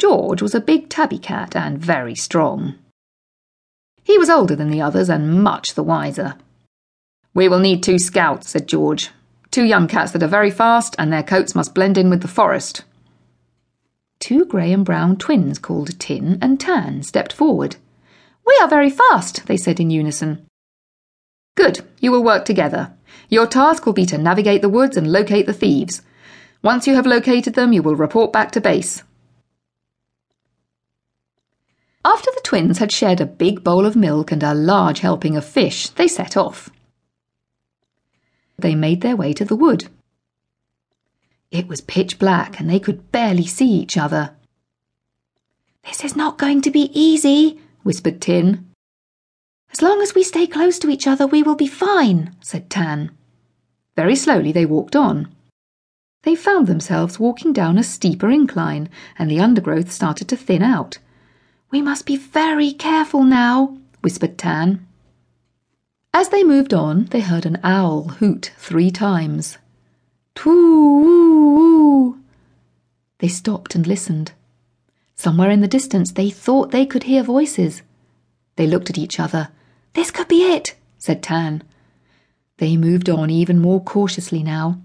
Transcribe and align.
George 0.00 0.40
was 0.40 0.54
a 0.54 0.60
big 0.62 0.88
tabby 0.88 1.18
cat 1.18 1.54
and 1.54 1.76
very 1.76 2.14
strong. 2.14 2.74
He 4.02 4.16
was 4.16 4.30
older 4.30 4.56
than 4.56 4.70
the 4.70 4.80
others 4.80 5.10
and 5.10 5.42
much 5.42 5.74
the 5.74 5.82
wiser. 5.82 6.36
We 7.34 7.50
will 7.50 7.58
need 7.58 7.82
two 7.82 7.98
scouts, 7.98 8.48
said 8.48 8.66
George. 8.66 9.10
Two 9.50 9.62
young 9.62 9.86
cats 9.88 10.12
that 10.12 10.22
are 10.22 10.26
very 10.38 10.50
fast, 10.50 10.96
and 10.98 11.12
their 11.12 11.22
coats 11.22 11.54
must 11.54 11.74
blend 11.74 11.98
in 11.98 12.08
with 12.08 12.22
the 12.22 12.28
forest. 12.28 12.84
Two 14.20 14.46
grey 14.46 14.72
and 14.72 14.86
brown 14.86 15.18
twins 15.18 15.58
called 15.58 16.00
Tin 16.00 16.38
and 16.40 16.58
Tan 16.58 17.02
stepped 17.02 17.34
forward. 17.34 17.76
We 18.46 18.58
are 18.62 18.68
very 18.68 18.88
fast, 18.88 19.46
they 19.48 19.58
said 19.58 19.78
in 19.80 19.90
unison. 19.90 20.46
Good, 21.56 21.86
you 21.98 22.10
will 22.10 22.24
work 22.24 22.46
together. 22.46 22.94
Your 23.28 23.46
task 23.46 23.84
will 23.84 23.92
be 23.92 24.06
to 24.06 24.16
navigate 24.16 24.62
the 24.62 24.70
woods 24.70 24.96
and 24.96 25.12
locate 25.12 25.44
the 25.44 25.52
thieves. 25.52 26.00
Once 26.62 26.86
you 26.86 26.94
have 26.94 27.06
located 27.06 27.52
them, 27.52 27.74
you 27.74 27.82
will 27.82 27.96
report 27.96 28.32
back 28.32 28.50
to 28.52 28.62
base. 28.62 29.02
After 32.02 32.30
the 32.34 32.39
twins 32.50 32.78
had 32.78 32.90
shared 32.90 33.20
a 33.20 33.26
big 33.26 33.62
bowl 33.62 33.86
of 33.86 33.94
milk 33.94 34.32
and 34.32 34.42
a 34.42 34.52
large 34.52 34.98
helping 34.98 35.36
of 35.36 35.44
fish, 35.44 35.88
they 35.90 36.08
set 36.08 36.36
off. 36.36 36.68
They 38.58 38.74
made 38.74 39.02
their 39.02 39.14
way 39.14 39.32
to 39.34 39.44
the 39.44 39.54
wood. 39.54 39.86
It 41.52 41.68
was 41.68 41.80
pitch 41.80 42.18
black 42.18 42.58
and 42.58 42.68
they 42.68 42.80
could 42.80 43.12
barely 43.12 43.46
see 43.46 43.70
each 43.70 43.96
other. 43.96 44.34
This 45.84 46.02
is 46.02 46.16
not 46.16 46.38
going 46.38 46.60
to 46.62 46.72
be 46.72 46.90
easy, 46.92 47.60
whispered 47.84 48.20
Tin. 48.20 48.66
As 49.70 49.80
long 49.80 50.02
as 50.02 50.16
we 50.16 50.24
stay 50.24 50.48
close 50.48 50.80
to 50.80 50.90
each 50.90 51.06
other, 51.06 51.28
we 51.28 51.44
will 51.44 51.54
be 51.54 51.68
fine, 51.68 52.34
said 52.40 52.68
Tan. 52.68 53.12
Very 53.94 54.16
slowly 54.16 54.50
they 54.50 54.66
walked 54.66 54.96
on. 54.96 55.28
They 56.24 56.34
found 56.34 56.66
themselves 56.66 57.20
walking 57.20 57.52
down 57.52 57.78
a 57.78 57.84
steeper 57.84 58.28
incline, 58.28 58.88
and 59.16 59.30
the 59.30 59.38
undergrowth 59.38 59.92
started 59.92 60.26
to 60.30 60.36
thin 60.36 60.62
out. 60.62 60.98
We 61.70 61.82
must 61.82 62.04
be 62.04 62.16
very 62.16 62.72
careful 62.72 63.22
now, 63.22 63.78
whispered 64.00 64.36
Tan. 64.36 64.86
As 66.12 66.30
they 66.30 66.42
moved 66.42 66.74
on, 66.74 67.04
they 67.06 67.20
heard 67.20 67.46
an 67.46 67.58
owl 67.62 68.08
hoot 68.18 68.52
three 68.58 68.90
times. 68.90 69.58
Too. 70.34 72.20
They 73.18 73.28
stopped 73.28 73.74
and 73.76 73.86
listened. 73.86 74.32
Somewhere 75.14 75.50
in 75.50 75.60
the 75.60 75.68
distance, 75.68 76.12
they 76.12 76.30
thought 76.30 76.70
they 76.72 76.86
could 76.86 77.04
hear 77.04 77.22
voices. 77.22 77.82
They 78.56 78.66
looked 78.66 78.90
at 78.90 78.98
each 78.98 79.20
other. 79.20 79.50
This 79.92 80.10
could 80.10 80.26
be 80.26 80.42
it, 80.42 80.74
said 80.98 81.22
Tan. 81.22 81.62
They 82.56 82.76
moved 82.76 83.08
on 83.08 83.30
even 83.30 83.60
more 83.60 83.82
cautiously 83.82 84.42
now. 84.42 84.80